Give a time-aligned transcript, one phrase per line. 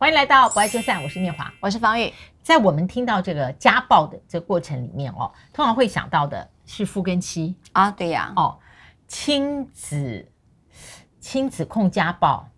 [0.00, 2.14] 欢迎来到不爱就散，我是念华，我是方玉。
[2.40, 8.56] 在我们听到这个家暴的这个过程里面哦，通常会想到的是夫跟妻啊，对呀，哦，
[9.08, 10.30] 亲子
[11.18, 12.48] 亲子控家暴。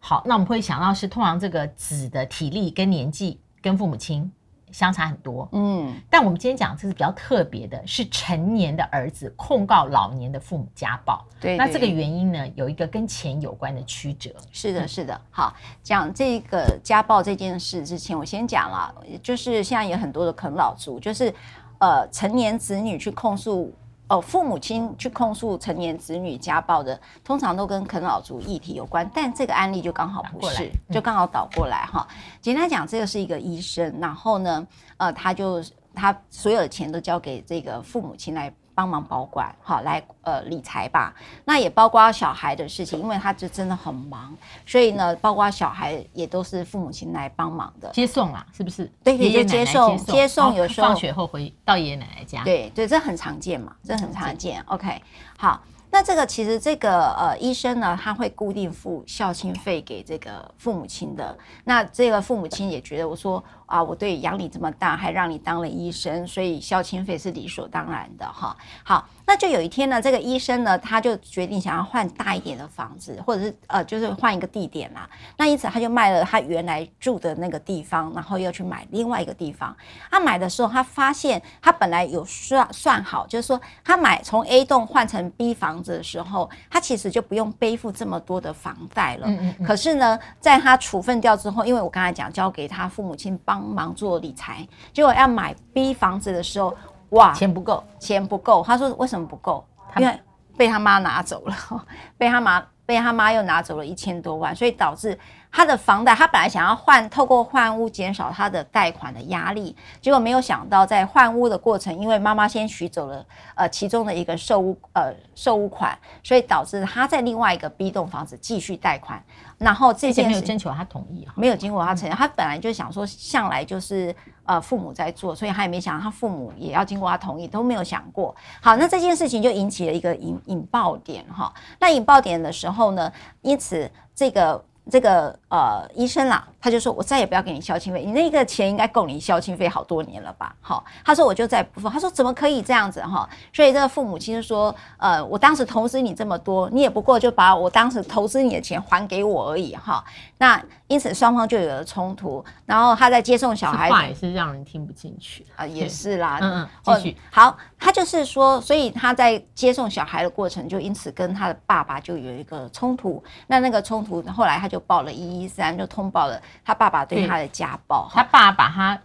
[0.00, 4.30] 好，那我们会想到是通常这个子的体力跟年纪跟父母亲
[4.70, 11.24] 相差很多，嗯，但我们今天讲这是比较特别的，是成年的儿子控告老年的父母家暴。
[11.40, 14.30] 对，对，那这个原因呢，有一个跟钱有关的曲折。
[14.52, 15.20] 是的，是的。
[15.30, 21.32] 好，讲这个家暴这件事之前，我先讲了，就是现在有很多的啃老族，就是
[21.78, 23.72] 呃，成年子女去控诉。
[24.08, 32.06] 哦，父母亲去控诉成年子女家暴的，通常都跟啃老族议题有关，但这个案例就刚好不是，就刚好倒过来哈。
[32.40, 34.66] 简单讲，这个是一个医生，然后呢，
[34.96, 35.62] 呃，他就
[35.94, 38.52] 他所有的钱都交给这个父母亲来。
[38.76, 41.14] 帮忙保管，好来呃理财吧。
[41.46, 47.90] 那也包括小孩的事情，因为他就真的很忙，所以呢，包括小孩也都是父母亲来帮忙的。
[47.92, 48.84] 接送啦，是不是？
[49.02, 52.44] 对，也就接送，接送有时候放学后回到爷爷奶奶家。
[52.44, 54.62] 对对，这很常见嘛，这很常见。
[54.66, 55.02] OK，
[55.38, 55.58] 好。
[55.96, 61.34] 那这个其实这个呃医生呢，他会固定付孝亲费给这个父母亲的。
[61.64, 68.54] 那这个父母亲也觉得，我说啊，我对养你这么大，还让你当了医生，所以孝亲费是理所当然的哈。
[68.84, 75.08] 好，那就有一天呢，这个医生呢，他就决定想要换大一点的房子，或者是呃，就是换一个地点啦。
[75.36, 79.76] 那因此他就卖了他原来住的那个地方，然后又去买另外一个地方。
[80.08, 85.96] 他买的时候，他发现他本来有算算好，就是说他买从 A 栋换成 B 房子。
[85.96, 89.26] 的时候，他其实就不用背负这么多的房贷了。
[89.26, 89.66] 嗯嗯嗯。
[89.66, 96.76] 可是呢，在他处分掉之后，因为我刚才讲交给他父母亲帮忙做理财，结果要买 B 房子的时候，
[97.10, 98.62] 哇，钱不够，钱不够。
[98.66, 99.64] 他说为什么不够？
[99.96, 100.20] 因为
[100.56, 101.54] 被他妈拿走了，
[102.18, 105.18] 被他妈被他妈又拿走了一千多万，所以导致。
[105.56, 119.24] 他的房贷，他本来想要换，透过换屋减少他的贷款的压力，结果没有想到在换屋的过程，因为妈妈先取走了呃其中的一个售屋呃售屋款，所以导致他在另外一个 B 栋房子继续贷款，
[119.56, 124.14] 然后这些没有征求他同意啊，没有经过他承认，他本来就想说向来就是
[124.44, 128.36] 呃父母在做，所以他也没想到他父母也要经过他同意，都没有想过。
[128.60, 131.50] 好，那这件事情就引起了一个引引爆点哈，
[131.80, 134.62] 那引爆点的时候呢，因此这个。
[134.90, 150.04] 这个呃医生啦，他就说：“我再也不要给你孝亲费，你那个钱应该够你孝亲费好多年了吧？”好，他说：“我就再不付。”他说：“怎么可以这样子哈？”所以这个父母亲就说：“呃，我当时投资你这么多，你也不过就把我当时投资你的钱还给我而已哈。”
[150.38, 156.38] 那因此双方就有了冲突，然后他在接送小孩，话也是让人听不进去啊、呃，也是啦。
[156.42, 157.16] 嗯嗯，继续、哦。
[157.30, 163.22] 好，他就是说，所以他在接送小孩的过程，就因此跟他的爸爸就有一个冲突。
[163.46, 168.08] 那那个冲突后来他就报了一一三，就通报了他爸爸对他的家暴。
[168.12, 168.98] 他爸把他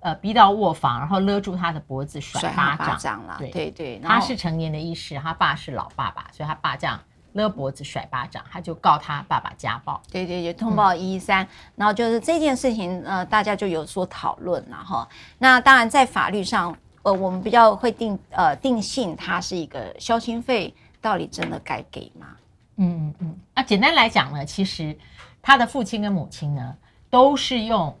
[0.00, 3.36] 呃逼到卧房，然后勒住他的脖子甩巴掌，巴掌了。
[3.38, 6.98] 对对对，他是成年的医师，他爸是老爸爸，所以他爸这样。
[7.34, 10.02] 勒脖子甩巴掌，他就告他爸爸家暴。
[10.10, 11.46] 对对，就通报一一三，
[11.76, 15.06] 然后就是这件事情，呃，大家就有所讨论了哈。
[15.36, 22.28] 那当然，在法律上，呃，我们比较会定呃定性，他是一个消心费，到底真的该给吗？
[22.78, 23.38] 嗯嗯嗯。
[23.54, 24.98] 那简单来讲呢，其实
[25.42, 26.76] 他的父亲跟母亲呢，
[27.10, 27.96] 都是用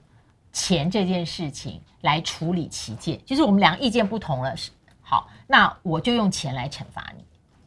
[0.52, 4.70] 钱这件事情来处理歧见，就是我们两个意见不同了，是
[5.02, 7.24] 好，那我就用钱来惩罚你。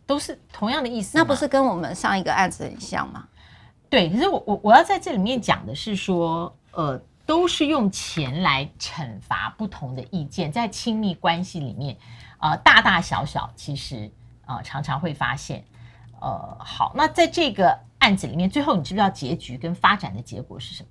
[0.08, 3.28] 都是同样的意思，那不是跟我们上一个案子很像吗？
[3.90, 11.96] 对，可是我我我要在这里面讲的是说，呃，都是用钱来惩罚不同的意见，在亲密关系里面，
[12.40, 14.12] 呃，大大小小其实
[14.46, 15.64] 啊、呃、常常会发现，
[16.22, 20.90] 呃，好，那在这个案子里面，最后你知不知道结局跟发展的结果是什么？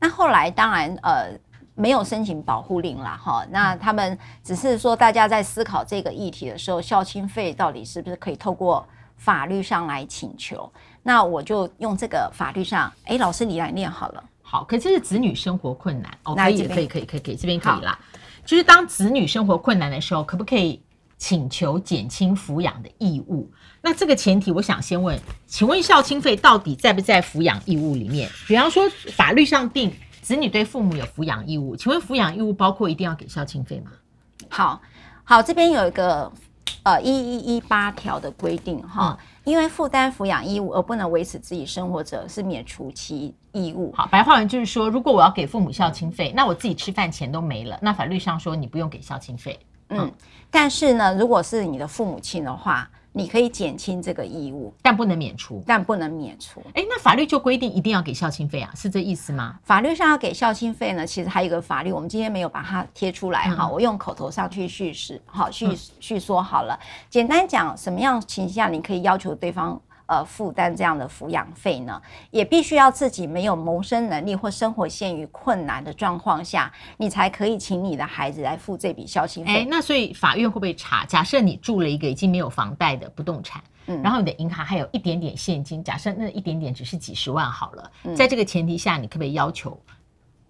[0.00, 1.38] 那后来当然呃。
[1.76, 8.86] 没有申请保护令啦，哈，那他们只是说，大家在思考这个议题的时候，孝亲费到底是不是可以透过
[9.16, 10.72] 法律上来请求？
[11.02, 14.22] 那我就用这个法律上，哎，老师你来念好了。
[14.40, 17.98] 好，可是子女生活困难，哦，可以，可以，可以，可以，可以，这边可以啦。
[18.44, 20.80] 就是当子女生活困难的时候，可不可以
[21.16, 23.50] 请求减轻抚养的义务？
[23.82, 28.30] 那这个前提，我想先问，请问孝亲费到底在不在抚养义务里面？
[28.46, 29.92] 比方说，法律上定。
[30.22, 33.90] 子女对父母有抚养义务，请问抚养义务包括一定要给孝亲费吗？
[34.48, 34.80] 好，
[35.22, 36.32] 好，这边有一个
[36.82, 43.92] 呃一一一八条的规定哈，嗯、因为负担抚养义务而不能维持自己生活者是免除其义务。
[43.94, 49.60] 好，白话文就是说，如果我要给父母孝亲费，那我自己吃饭钱都没了，那法律上说你不用给孝亲费。
[49.88, 50.12] 嗯，嗯
[50.50, 56.60] 但是呢，如果是你的父母亲的话，你可以减轻这个义务，但不能免除，但不能免除。
[56.74, 59.56] 哎，那法律就规定一定要给孝亲费啊，是这意思吗？
[59.62, 65.68] 法律上要给孝亲费呢，其实还有一个法律，我们今天没有把它贴出来哈、嗯，我用口头上去叙事，好叙
[66.00, 66.76] 叙说好了。
[67.08, 69.80] 简单讲，什么样情况下你可以要求对方？
[70.06, 79.60] 呃，负担这样的抚养费呢，也必须要自己没有谋生能力或生活陷于困难的状况下，你才可以请你的孩子来付这笔孝心费。
[79.62, 81.06] 哎，那所以法院会不会查？
[81.06, 89.80] 假设你住了一个已经没有房贷的不动产，嗯，然后你的银行还有一点点现金，假设那一点点只是几十万好了，嗯，在这个前提下，你可不可以要求？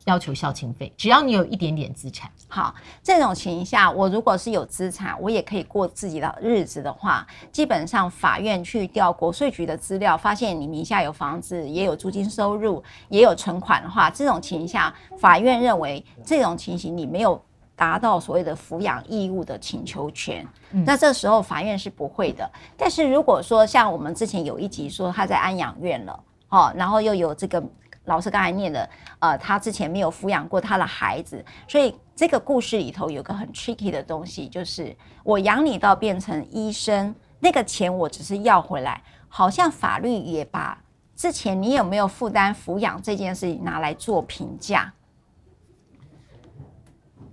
[0.05, 2.31] 要求孝亲费，只要你有一点点资产。
[2.47, 17.43] 好，这种情况下，我如果是有资产，我也可以过自己的日子的话，基本上法院去调国税局的资料，发现你名下有房子，也有租金收入，也有存款的话，这种情况下，法院认为这种情形你没有
[17.75, 22.49] 达到所谓的抚养义务的请求权，嗯，那这时候法院是不会的。
[22.77, 26.21] 但是如果说像我们之前有一集说他在安养院了，
[26.51, 27.65] 哦，然后又有这个。
[28.05, 40.79] 老师刚才念的，呃，他之前没有抚养过他的孩子，所以这个故事里头有个很 tricky 的东西，就是我养你到变成医生，那个钱我只是要回来，好像法律也把
[41.17, 44.93] 之前你有没有负担抚养这件事情拿来做评价。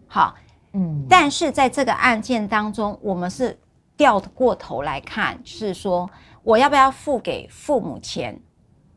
[0.08, 0.36] 好，
[0.74, 3.60] 嗯，但是在这个案件当中，我们是
[3.98, 6.10] 掉过头来看，是说
[6.44, 8.40] 我要不要付给父母钱？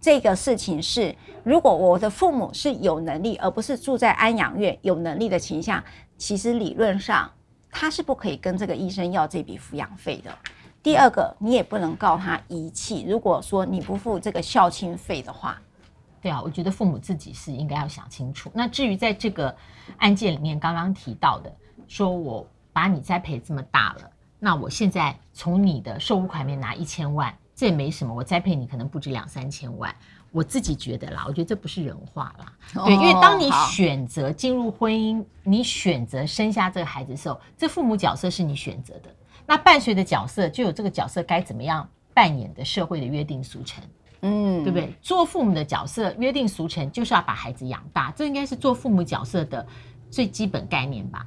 [0.04, 5.84] 这个事情是，如果我的父母是有能力，而不是住在安养院有能力的情况下，
[6.18, 7.30] 其实理论上
[7.70, 10.30] 他是不可以跟这个医生要这笔抚养费的。
[10.82, 13.06] 第二个，你也不能告他遗弃。
[13.08, 15.58] 如果说你不付这个孝亲费的话，
[16.20, 18.50] 对啊，我觉得父母自己是应该要想清楚。
[18.52, 19.56] 那至于在这个
[19.96, 21.50] 案件里面刚刚提到的，
[21.88, 27.34] 说我把你栽培这么大了，那我现在从你的受侮款面拿一千万。
[27.64, 29.90] 这也没什么，我栽培你可能不止两三千万，
[30.32, 32.52] 我自己觉得啦，我觉得这不是人话啦。
[32.74, 39.08] 哦、对，因为当你选择进入婚姻，你选择生下这个孩子的时候，这父母角色是你选择的，
[39.46, 43.82] 那伴随的角色就有这个角色该怎么样扮演的社会的约定俗成，
[44.20, 44.94] 嗯，对不对？
[45.00, 49.66] 做父母的角色约定俗成就是要把孩子养大，这应该是做父母角色的
[50.10, 51.26] 最基本概念吧？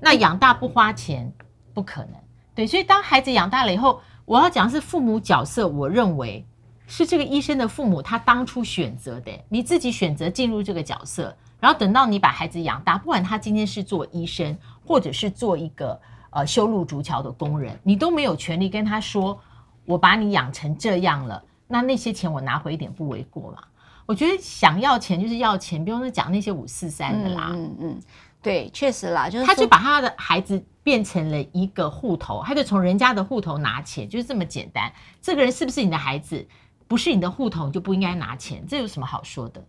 [0.00, 1.30] 那养大不花钱
[1.74, 2.12] 不可能，
[2.54, 4.00] 对，所以当孩子养大了以后。
[4.26, 6.44] 我要讲的是父母角色，我认为
[6.88, 15.98] 是这个医生的父母他当初选择的，你自己选择进入这个角色，然后等到你把孩子养大，不管他今天是做医生，或者是做一个
[16.30, 19.38] 呃修路筑桥的工人，你都没有权利跟他说，
[19.84, 23.58] 我把你养成这样了，那那些钱我拿回一点不为过嘛？
[24.06, 27.50] 我觉得想要钱就是要钱，不用说讲那些五四三的啦。
[27.52, 28.00] 嗯嗯，
[28.42, 30.60] 对，确实啦，就是他就把他的孩子。
[30.86, 34.92] 变成了一个户头，他就从人家的户头拿钱，就是这么简单。
[35.20, 36.46] 这个人是不是你的孩子？
[36.86, 39.60] 不是你的户头，就不应该拿钱，这有什么好说的？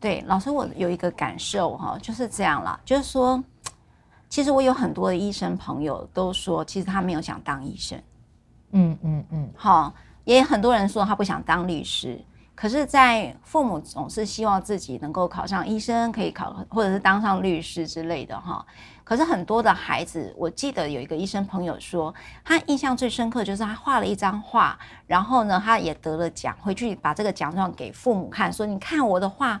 [0.00, 2.80] 对，老师，我有一个感受哈，就是这样啦。
[2.84, 3.40] 就是说，
[4.28, 8.02] 其实我有很多的医生朋友都说，其实他没有想当医生。
[8.72, 9.94] 嗯嗯嗯，好，
[10.24, 12.20] 也很多人说他不想当律师。
[12.60, 18.62] 可是，在父母总是希望自己能够考上医生，可以考或者是当上律师之类的哈。
[19.02, 22.14] 可是很多的孩子，我记得有一个医生朋友说，
[22.44, 29.58] 他印象最深刻就是他画了一张画，然后呢，他也得了奖，回去把这个奖状给父母看，说：“你看我的画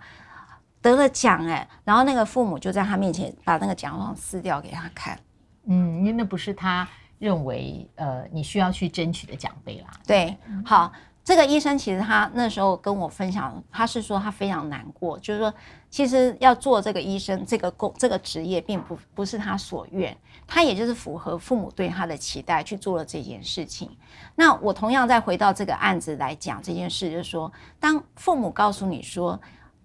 [0.82, 5.18] 得了奖哎。”然后那个父母就在他面前把那个奖状撕掉给他看。
[5.64, 6.86] 嗯，因为那不是他
[7.18, 9.88] 认为呃你需要去争取的奖杯啦。
[10.06, 10.92] 对，好。
[11.30, 15.54] 这个医生其实他那时候跟我分享，他是说他非常难过，就是说
[15.88, 23.88] 其实要做这个医生这个工这个职业，并不不是他所愿，他也就是符合父母对他的期待去做了这件事情。
[24.34, 29.40] 那我同样再回到这个案子来讲这件事，就是说，当父母告诉你说，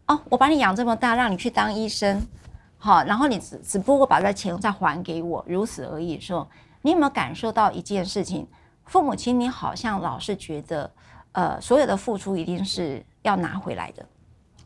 [0.07, 2.25] 哦，我把你养这么大，让你去当医生，
[2.79, 6.19] 好，然后你只只不过把这钱再还给我，如此而已。
[6.19, 6.49] 说
[6.81, 8.47] 你有没有感受到一件事情？
[8.85, 10.91] 父母亲，你好像老是觉得。
[11.35, 14.07] 呃，所有的付出一定是要拿回来的，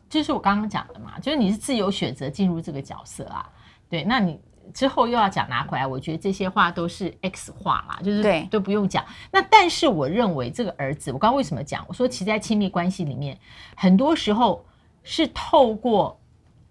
[0.08, 3.44] 就是我刚刚讲的嘛，就是你是自由选择进入这个角色啊，
[3.88, 4.40] 对，那你
[4.72, 9.04] 之后又要讲拿回来，我觉得这些话都是 X 话嘛，就是对都不用讲。
[9.32, 11.84] 那但是我认为这个儿子，我刚刚为什么讲？
[11.88, 13.36] 我说其实在亲密关系里面，
[13.74, 14.64] 很多时候
[15.02, 16.20] 是透过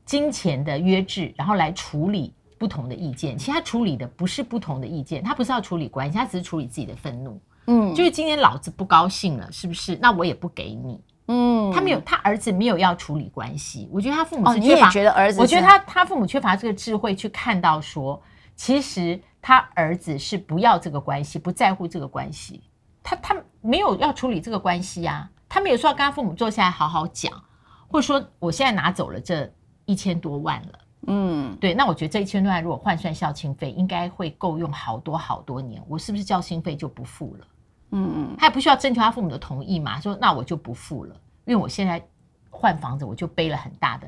[0.05, 3.37] 金钱的约制，然后来处理不同的意见。
[3.37, 7.37] 其实他处理的不是不同的意见，他不是要处理关系，他只是处理自己的愤怒。
[7.71, 9.95] 嗯，就是今天老子不高兴了，是不是？
[10.01, 10.99] 那我也不给你。
[11.27, 13.88] 嗯，他没有，他儿子没有要处理关系。
[13.91, 15.39] 我觉得他父母是缺乏，哦，你也觉得儿子？
[15.39, 18.19] 我觉得他他父母缺乏这个智慧去看到说，
[18.55, 22.63] 其实他儿子是不要这个关系，不在乎这个关系。
[23.03, 27.31] 他他没有要处理这个关系啊，他没有说要跟他父母坐下来好好讲，
[27.88, 29.47] 或者说我现在拿走了这
[29.85, 37.45] 一千多万了，嗯，对，那我觉得这一千多万如果换算孝亲费，应该会够用好多好多年，我是不是孝亲费就不付了？
[37.91, 41.15] 嗯嗯，他也不需要征求他父母的同意嘛，说那我就不付了，
[41.46, 42.00] 因为我现在
[42.51, 44.08] 换房子我就背了很大的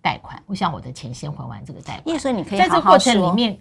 [0.00, 2.18] 贷款，我想我的钱先还完这个贷款。
[2.20, 3.58] 所以你可以在这个过程里面，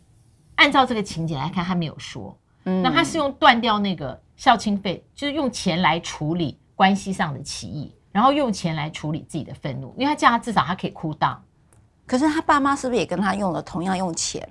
[0.56, 11.38] 按照这个情节来看，他没有说，嗯，那他是用断掉那个孝亲费，就是用钱来处理关系上的歧义，然后用钱来处理自己的愤怒，因为他这样至少他可以 cool down。
[12.06, 14.48] 可是他爸妈是不是也跟他用了同样用钱？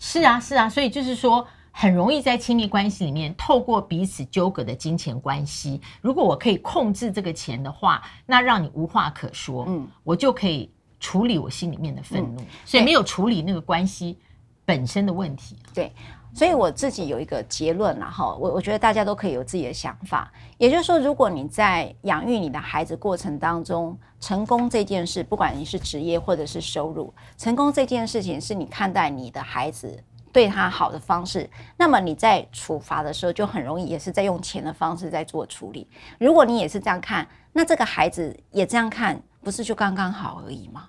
[0.00, 1.46] 是啊，是啊，所以就是说。
[1.80, 10.68] 很容易在亲密关系里面，透过彼此纠葛的金钱关系，如果我可以控制这个钱的话，那让你无话可说，嗯，我就可以
[10.98, 14.18] 处理我心里面的愤怒，嗯，所以没有处理那个关系
[14.64, 15.54] 本身的问题。
[15.72, 15.92] 对，
[16.34, 30.02] 所以我自己有一个结论然后，我我觉得大家都可以有自己的想法，也就是说，如果你在养育你的孩子过程当中，成功这件事，不管你是职业或者是收入，成功这件事情是你看待你的孩子。
[30.32, 35.88] 对他好的方式，那么你在处罚的时候就很容易也是在用钱的方式在做处理。
[36.18, 40.88] 如果你也是这样看，那这个孩子也这样看，不是就刚刚好而已吗？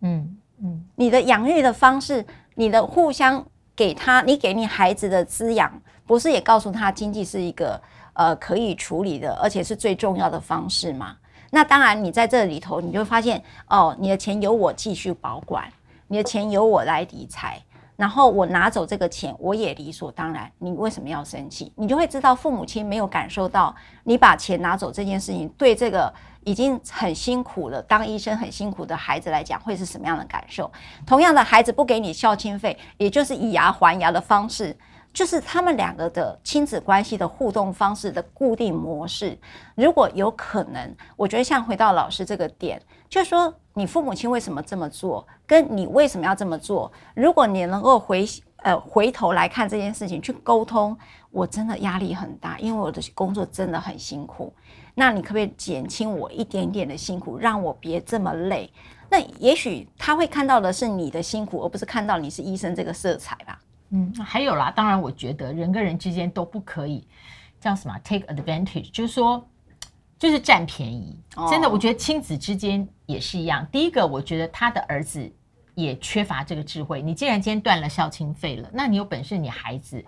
[0.00, 3.44] 嗯嗯，你的养育的方式，你的互相
[3.74, 5.72] 给他，你给你孩子的滋养，
[6.06, 7.80] 不是也告诉他经济是一个
[8.14, 11.16] 呃可以处理的，而且是最重要的方式吗？
[11.50, 15.70] 那当然，你在这里头，你就发现哦，你的钱由我继续保管，
[16.08, 17.62] 你的钱由我来理财。
[17.96, 20.50] 然后我拿走这个钱，我也理所当然。
[20.58, 21.72] 你为什么要生气？
[21.76, 23.74] 你就会知道父母亲没有感受到
[24.04, 26.12] 你把钱拿走这件事情，对这个
[26.44, 30.70] 已经很辛苦了，当医生很辛苦的孩子来讲，会是什么样的感受？
[31.06, 34.76] 同样的，孩子不给你孝亲费，也就是以牙还牙的方式，
[35.16, 39.38] 就是他们两个的亲子关系的互动方式的固定模式。
[39.74, 43.52] 如果有可能，我觉得像回到老师这个点，就是说。
[43.78, 45.26] 你父母亲为什么这么做？
[45.46, 46.90] 跟你为什么要这么做？
[47.14, 48.26] 如果你能够回
[48.62, 50.96] 呃回头来看这件事情，去沟通，
[51.30, 54.50] 我真的压力很大，因为我的工作真的很辛苦。
[54.94, 58.72] 那你可不可以减轻我一点点的辛苦，让我别这么累？
[59.10, 63.60] 那也许他会看到的是你的辛苦，而不是看到你是医生这个色彩吧？
[63.90, 67.06] 嗯，还有啦，当然，我觉得人跟人之间都不可以
[67.60, 69.46] 叫什么 take advantage，就是说。
[70.18, 71.14] 就是占便宜，
[71.50, 73.60] 真的，我觉得亲子之间也是一样。
[73.60, 73.70] Oh.
[73.70, 75.30] 第一个，我觉得他的儿子
[75.74, 77.02] 也缺乏这个智慧。
[77.02, 80.02] 你既然今天断了孝亲费了，那你有本事，你孩子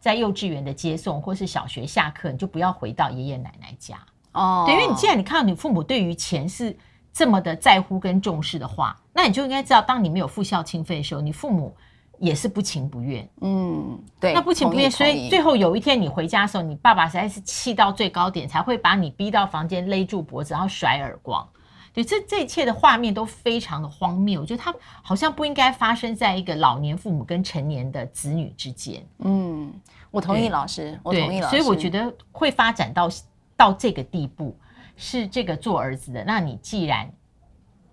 [0.00, 3.98] 在幼稚园的接送或是小学下课，你就不要回到爷爷奶奶家
[4.32, 4.60] 哦。
[4.60, 4.66] Oh.
[4.66, 6.74] 对，因为你既然你看到你父母对于钱是
[7.12, 11.76] 这么的在乎跟重视的话，那你就应该知道，当你没有付孝亲费的时候，你父母。
[12.22, 21.44] 也是不情不愿，嗯，对，那不情不愿，所以最后有一天你回家的时候，你爸爸实在是气到最高点，才会把你逼到房间勒住脖子，然后甩耳光。
[21.92, 24.40] 对，这这一切的画面都非常的荒谬。
[24.40, 29.04] 我觉得他好像不应该发生在一个老年父母跟成年的子女之间。
[29.18, 29.72] 嗯，
[30.12, 31.56] 我同意老师，我同意老师。
[31.56, 33.08] 所以我觉得会发展到
[33.56, 34.56] 到这个地步，
[34.96, 36.22] 是这个做儿子的。
[36.24, 37.12] 那你既然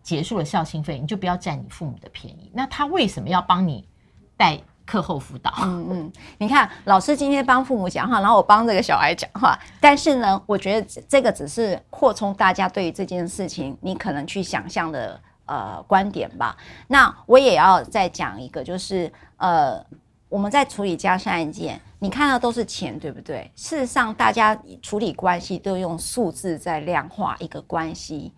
[0.04, 2.52] 结束了孝心费，你就不要占你父母的便宜。
[2.54, 3.90] 那他为什么要帮你？
[4.40, 16.56] 带课后辅导，嗯嗯，你看老师今天帮父母讲话，然后我帮这个小孩讲话，但是呢，我觉得这个只是扩充大家对于这件事情你可能去想象的呃观点吧。
[16.88, 19.86] 那我也要再讲一个，就是呃
[20.30, 23.52] 我们在处理家事案件，你看到都是钱，对不对？
[23.58, 28.32] 事实上，大家处理关系都用数字在量化一个关系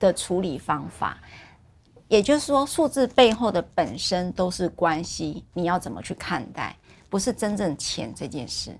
[0.00, 1.18] 的处理方法。
[2.12, 6.76] 也就是说，数字背后的本身都是关系，你要怎么去看待？
[7.08, 8.78] 不是真正钱这件事。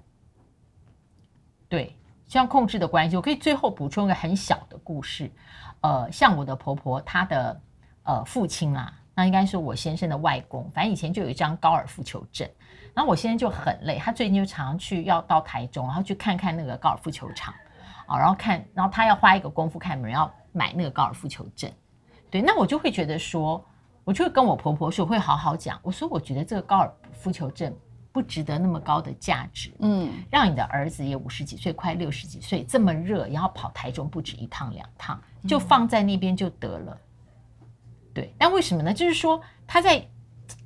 [1.67, 1.97] 对，
[2.29, 5.33] 像控制的关系，我可以最后补充一个很小的故事。
[5.81, 7.59] 呃，像我的婆婆，她的
[8.03, 12.47] 呃父亲啊，那应该是我先生的外公，反正以前就有一张高尔夫球证。
[12.93, 17.55] 然后我先生就很累，他最近就常常去要到台中，然后去看看那个高尔夫球场
[18.07, 21.73] 啊，然后看，然后他要花一个功夫看门，要买那个高尔夫球证。
[22.33, 23.63] 对，那我就会觉得说，
[24.05, 25.79] 我就会跟我婆婆说，我会好好讲。
[25.83, 27.71] 我说，我觉得这个高尔夫球证
[28.11, 29.71] 不值得那么高的价值。
[29.81, 36.99] 嗯，让你的儿子也五十几岁，快六十几岁，这么热，然后跑台中不止一趟两趟，就放在那边就得了。
[37.61, 37.67] 嗯、
[38.15, 38.95] 对，那为什么呢？
[38.95, 40.03] 就是说他在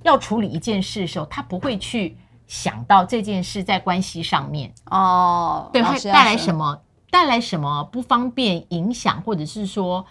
[0.05, 6.81] 要处理一件事的时候，他不会去想到这件事在关系上面哦，对，会带来什么，
[7.11, 10.07] 带来什么不方便、影响，或者是说。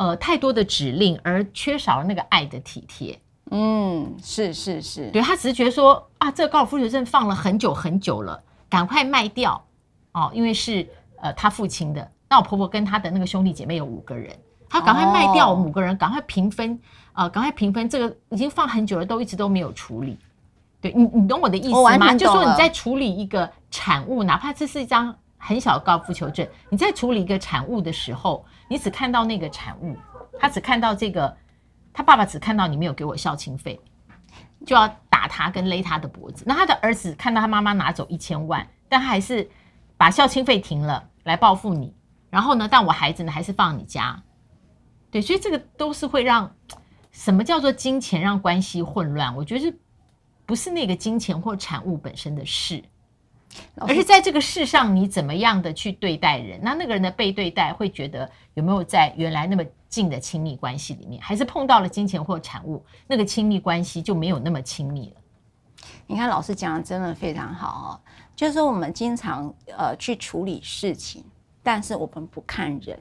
[0.00, 3.20] 呃，太多的指令而缺少了那个爱的体贴。
[3.50, 9.62] 嗯，是是是，对，他只是觉得说啊，这个高尔夫球证放了很久很久了，赶快卖掉。
[10.12, 12.10] 哦，因为是呃他父亲的。
[12.30, 14.34] 那我婆婆跟他的那个兄弟姐妹有五个人，
[14.70, 16.80] 她赶快卖掉我们五个人，赶快平分，
[17.12, 17.86] 呃，赶快平分。
[17.86, 20.16] 这个已经放很久了，都一直都没有处理。
[20.80, 22.14] 对你，你懂我的意思吗？
[22.14, 29.96] 就说你在处理一个产物，哪怕这是一张很小的高尔夫球证，你在处理一个产物的时候，你只看到那个产物，
[30.38, 31.34] 他只看到这个，
[31.92, 33.80] 他爸爸只看到你没有给我孝亲费，
[34.66, 36.44] 就要打他跟勒他的脖子。
[36.46, 39.48] 那他的儿子看到他妈妈拿走一千万，但他还是
[39.96, 41.96] 把孝亲费停了来报复你。
[42.28, 42.68] 然后呢？
[42.70, 44.22] 但我孩子呢，还是放你家，
[45.10, 46.54] 对，所以这个都是会让
[47.10, 49.34] 什么叫做金钱让关系混乱？
[49.34, 49.80] 我觉得是
[50.46, 52.84] 不是那个金钱或产物本身的事，
[53.76, 56.60] 而是在这个世上你怎么样的去对待人？
[56.62, 65.20] 那那个人的被对待，会觉得有没有在原来那么近的亲密关系里面，还是碰到了金钱或产物，那个亲密关系就没有那么亲密了？
[66.06, 68.00] 你看老师讲的真的非常好哦，
[68.36, 71.24] 就是说我们经常呃去处理事情。
[71.62, 72.98] 但是我们不看人，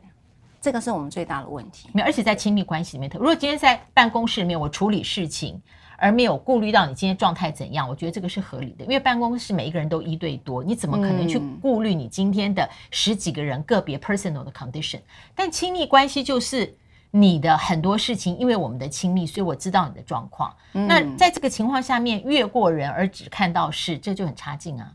[0.59, 1.89] 这个是我们最大的问题。
[1.93, 5.59] 没有，而且在亲密关系里面，如果今天在办公室里面我处理事情，
[5.99, 8.83] 而没有顾虑到你今天状态怎样，我觉得这个是合理的。
[8.85, 14.99] 因为办公室每一个人都一对多，你怎么可能去顾虑你今天的十几个人个别 personal 的 condition？
[15.35, 16.75] 但亲密关系就是
[17.11, 20.53] 你的很多事情，因为我们的亲密，所以我知道你的状况。
[20.71, 24.93] 那在这个情况下面，越过人而只看到事，这就很差劲啊。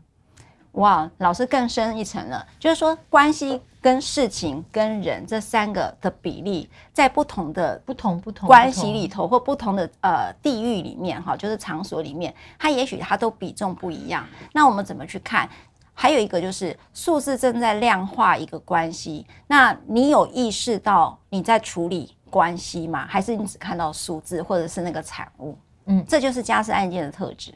[0.71, 14.27] 哇，老师更深一层了，就是说关系跟事情跟人这三个的比例，在不同的不同不同关系里头或不同的呃地域里面哈，就是场所里面，它也许它都比重不一样。
[14.53, 15.47] 那我们怎么去看？
[15.93, 23.05] 还有一个就是数字正在量化一个关系，那你有意识到你在处理关系吗？
[23.07, 25.55] 还是你只看到数字或者是那个产物？
[25.85, 27.53] 嗯，这就是家事案件的特质。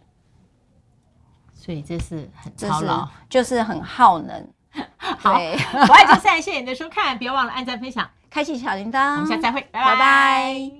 [1.55, 4.47] 所以这是很操劳，就是很耗能。
[5.19, 9.15] 好，我爱就赛，谢谢你的收看，别忘了按赞、分享、开启小铃铛。
[9.15, 9.85] 我们下次再会，拜拜。
[9.85, 10.78] 拜拜。